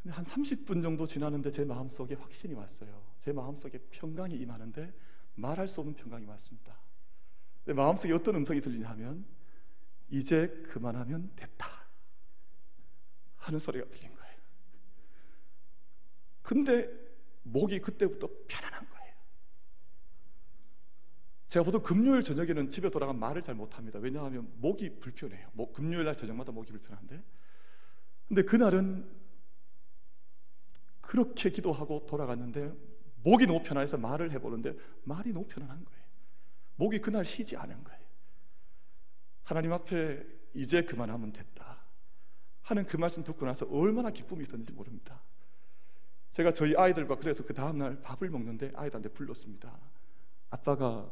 [0.01, 3.03] 근데 한 30분 정도 지나는데 제 마음속에 확신이 왔어요.
[3.19, 4.93] 제 마음속에 평강이 임하는데
[5.35, 6.79] 말할 수 없는 평강이 왔습니다.
[7.65, 9.25] 내 마음속에 어떤 음성이 들리냐 하면
[10.09, 11.67] 이제 그만하면 됐다
[13.35, 14.37] 하는 소리가 들린 거예요.
[16.41, 17.06] 근데
[17.51, 19.13] 목이 그때부터 편안한 거예요.
[21.47, 23.99] 제가 보통 금요일 저녁에는 집에 돌아가면 말을 잘 못합니다.
[23.99, 25.49] 왜냐하면 목이 불편해요.
[25.53, 27.23] 목, 금요일 날 저녁마다 목이 불편한데
[28.27, 29.09] 근데 그날은
[31.01, 32.73] 그렇게 기도하고 돌아갔는데
[33.23, 36.03] 목이 너무 편안해서 말을 해보는데 말이 너무 편안한 거예요.
[36.75, 38.01] 목이 그날 쉬지 않은 거예요.
[39.43, 41.77] 하나님 앞에 이제 그만하면 됐다
[42.61, 45.21] 하는 그 말씀 듣고 나서 얼마나 기쁨이 있었는지 모릅니다.
[46.33, 49.77] 제가 저희 아이들과 그래서 그 다음날 밥을 먹는데 아이들한테 불렀습니다.
[50.49, 51.09] 아빠가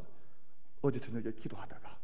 [0.81, 1.99] 어제 저녁에 기도하다가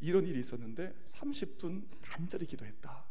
[0.00, 3.04] 이런 일이 있었는데 30분 간절히 기도했다.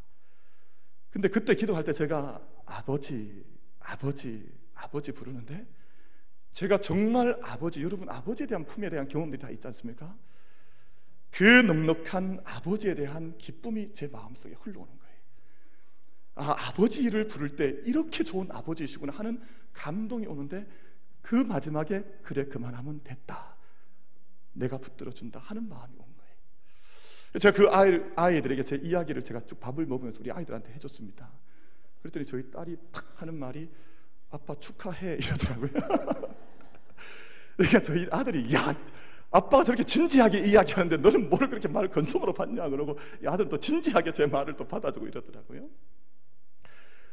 [1.10, 3.44] 근데 그때 기도할 때 제가 아버지,
[3.80, 5.66] 아버지, 아버지 부르는데
[6.52, 10.16] 제가 정말 아버지, 여러분 아버지에 대한 품에 대한 경험들이 다 있지 않습니까?
[11.30, 15.01] 그 넉넉한 아버지에 대한 기쁨이 제 마음속에 흘러오는 거예요.
[16.34, 19.40] 아, 아버지 를 부를 때 이렇게 좋은 아버지이시구나 하는
[19.72, 20.66] 감동이 오는데
[21.20, 23.56] 그 마지막에 그래 그만하면 됐다.
[24.54, 27.38] 내가 붙들어준다 하는 마음이 온 거예요.
[27.38, 31.30] 제가 그 아이, 아이들에게 제 이야기를 제가 쭉 밥을 먹으면서 우리 아이들한테 해줬습니다.
[32.00, 33.70] 그랬더니 저희 딸이 탁 하는 말이
[34.30, 35.70] 아빠 축하해 이러더라고요.
[37.56, 38.74] 그러니까 저희 아들이 야
[39.30, 44.12] 아빠가 저렇게 진지하게 이야기하는데 너는 뭘 그렇게 말을 건성으로 받냐 그러고 이 아들은 또 진지하게
[44.12, 45.68] 제 말을 또 받아주고 이러더라고요.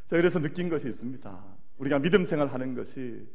[0.09, 1.39] 자 그래서 느낀 것이 있습니다.
[1.77, 3.27] 우리가 믿음 생활하는 것이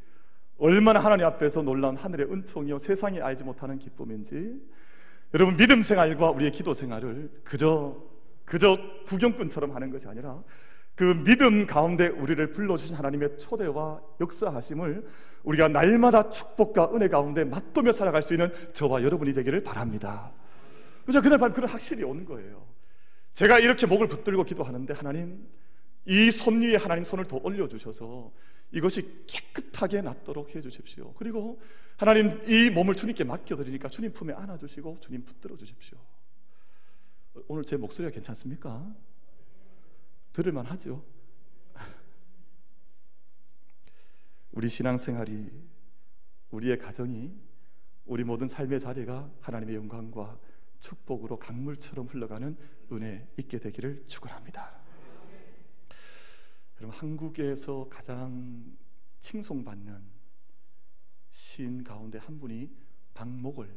[0.59, 4.61] 얼마나 하나님 앞에서 놀라운 하늘의 은총이요 세상이 알지 못하는 기쁨인지
[5.35, 8.03] 여러분 믿음 생활과 우리의 기도 생활을 그저
[8.45, 10.43] 그저 구경꾼처럼 하는 것이 아니라
[10.97, 15.05] 그 믿음 가운데 우리를 불러주신 하나님의 초대와 역사하심을
[15.45, 20.33] 우리가 날마다 축복과 은혜 가운데 맛보며 살아갈 수 있는 저와 여러분이 되기를 바랍니다.
[21.05, 22.67] 그래서 그날 밤 그런 확실히 오는 거예요.
[23.35, 25.47] 제가 이렇게 목을 붙들고 기도하는데 하나님
[26.07, 28.33] 이 손 위에 하나님 손을 더 올려주셔서
[28.73, 31.15] 이것이 깨끗하게 낫도록 해주십시오.
[31.15, 31.61] 그리고
[31.97, 35.99] 하나님 이 몸을 주님께 맡겨드리니까 주님 품에 안아주시고 주님 붙들어 주십시오.
[37.49, 38.95] 오늘 제 목소리가 괜찮습니까?
[40.33, 41.05] 들을만 하죠.
[44.53, 45.51] 우리 신앙생활이
[46.51, 47.33] 우리의 가정이
[48.07, 50.39] 우리 모든 삶의 자리가 하나님의 영광과
[50.81, 52.57] 축복으로 강물처럼 흘러가는
[52.93, 54.84] 은혜 있게 되기를 축원합니다.
[56.85, 58.77] 여러분 한국에서 가장
[59.21, 60.03] 칭송받는
[61.31, 62.71] 시인 가운데 한 분이
[63.15, 63.75] 박목월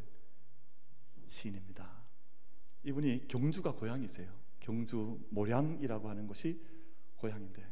[1.25, 2.03] 시인입니다.
[2.83, 4.29] 이분이 경주가 고향이세요.
[4.59, 6.61] 경주 모량이라고 하는 것이
[7.15, 7.65] 고향인데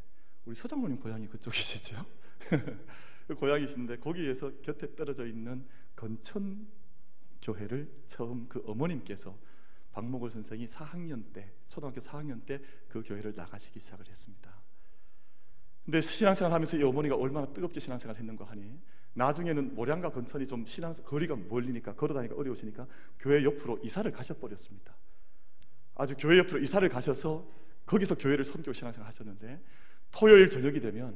[0.46, 2.06] 우리 서장로님 고향이 그쪽이시죠?
[3.28, 5.68] 그 고향이신데 거기에서 곁에 떨어져 있는
[5.98, 6.66] 건천
[7.42, 9.38] 교회를 처음 그 어머님께서
[9.92, 12.62] 박목월 선생이 4학년 때 초등학교 4학년 때
[12.96, 14.55] 그 교회를 나가시기 시작을 했습니다.
[15.86, 18.80] 근데 신앙생활 하면서 이 어머니가 얼마나 뜨겁게 신앙생활 했는가 하니
[19.14, 22.88] 나중에는 모량과 건천이 좀 신앙 거리가 멀리니까 걸어다니기가 어려우시니까
[23.20, 24.96] 교회 옆으로 이사를 가셔버렸습니다.
[25.96, 27.48] 아주 교회 옆으로 이사를 가셔서
[27.86, 29.62] 거기서 교회를 섬기고 신앙생활 하셨는데
[30.12, 31.16] 토요일 저녁이 되면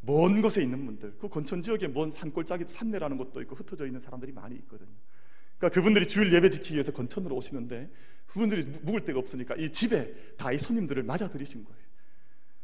[0.00, 4.32] 먼 곳에 있는 분들 그 건천 지역에 먼 산골짜기 산내라는 곳도 있고 흩어져 있는 사람들이
[4.32, 4.90] 많이 있거든요.
[5.58, 7.90] 그러니까 그분들이 주일 예배 지키기 위해서 건천으로 오시는데
[8.26, 11.89] 그분들이 묵을 데가 없으니까 이 집에 다 이 손님들을 맞아들이신 거예요.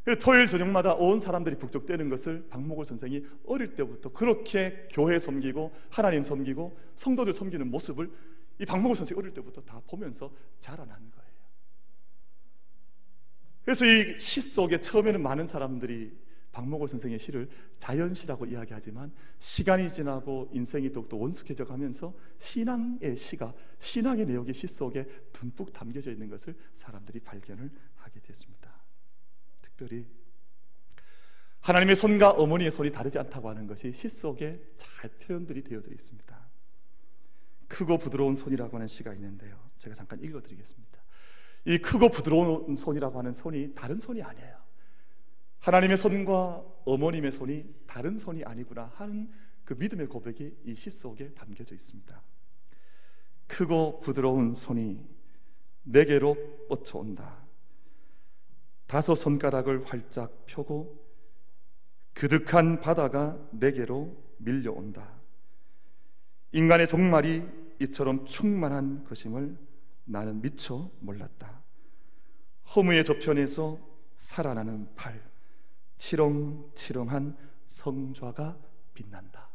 [0.07, 6.23] 그래서 토요일 저녁마다 온 사람들이 북적대는 것을 박목월 선생이 어릴 때부터 그렇게 교회 섬기고 하나님
[6.23, 8.13] 섬기고 성도들 섬기는 모습을
[8.61, 11.27] 이 박목월 선생이 어릴 때부터 다 보면서 자라난 거예요.
[13.65, 16.17] 그래서 이 시 속에 처음에는 많은 사람들이
[16.53, 17.49] 박목월 선생의 시를
[17.79, 25.73] 자연시라고 이야기하지만 시간이 지나고 인생이 더욱더 원숙해져 가면서 신앙의 시가 신앙의 내용이 시 속에 듬뿍
[25.73, 28.66] 담겨져 있는 것을 사람들이 발견을 하게 됐습니다.
[29.77, 30.07] 특별히
[31.61, 36.47] 하나님의 손과 어머니의 손이 다르지 않다고 하는 것이 시 속에 잘 표현들이 되어져 있습니다.
[37.69, 39.59] 크고 부드러운 손이라고 하는 시가 있는데요.
[39.79, 40.99] 제가 잠깐 읽어드리겠습니다.
[41.67, 44.57] 이 크고 부드러운 손이라고 하는 손이 다른 손이 아니에요.
[45.59, 49.31] 하나님의 손과 어머님의 손이 다른 손이 아니구나 하는
[49.65, 52.23] 그 믿음의 고백이 이 시 속에 담겨져 있습니다.
[53.49, 55.05] 크고 부드러운 손이
[55.83, 57.46] 내게로 뻗쳐온다.
[58.87, 61.05] 다섯 손가락을 활짝 펴고
[62.15, 65.17] 그득한 바다가 내게로 밀려온다.
[66.53, 67.47] 인간의 종말이
[67.81, 69.59] 이처럼 충만한 것임을
[70.05, 71.63] 나는 미처 몰랐다.
[72.75, 73.79] 허무의 저편에서
[74.17, 75.23] 살아나는 팔,
[75.99, 78.59] 치렁치렁한 성좌가
[78.95, 79.51] 빛난다.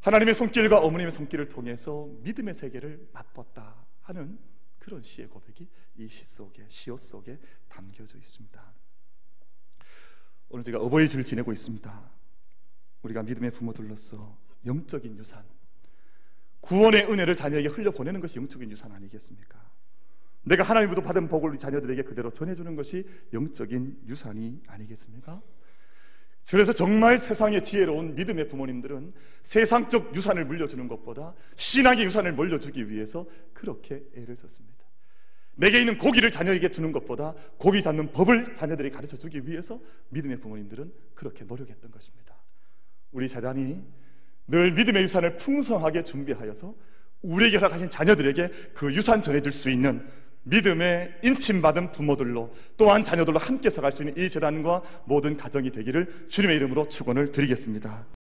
[0.00, 4.38] 하나님의 손길과 어머님의 손길을 통해서 믿음의 세계를 맛봤다 하는
[4.84, 5.66] 그런 시의 고백이
[5.96, 8.74] 이 시 속에 시옷 속에 담겨져 있습니다.
[10.50, 12.10] 오늘 제가 어버이 주를 지내고 있습니다.
[13.02, 15.42] 우리가 믿음의 부모들로서 영적인 유산,
[16.60, 19.58] 구원의 은혜를 자녀에게 흘려 보내는 것이 영적인 유산 아니겠습니까?
[20.42, 25.40] 내가 하나님부터 받은 복을 우리 자녀들에게 그대로 전해주는 것이 영적인 유산이 아니겠습니까?
[26.50, 34.04] 그래서 정말 세상의 지혜로운 믿음의 부모님들은 세상적 유산을 물려주는 것보다 신앙의 유산을 물려주기 위해서 그렇게
[34.14, 34.73] 애를 썼습니다.
[35.56, 39.80] 내게 있는 고기를 자녀에게 주는 것보다 고기 잡는 법을 자녀들에게 가르쳐 주기 위해서
[40.10, 42.34] 믿음의 부모님들은 그렇게 노력했던 것입니다.
[43.12, 43.82] 우리 재단이
[44.48, 46.74] 늘 믿음의 유산을 풍성하게 준비하여서
[47.22, 50.06] 우리에게 허락하신 자녀들에게 그 유산 전해줄 수 있는
[50.42, 56.56] 믿음의 인침받은 부모들로 또한 자녀들로 함께 서갈 수 있는 이 재단과 모든 가정이 되기를 주님의
[56.56, 58.14] 이름으로 축원을 드리겠습니다.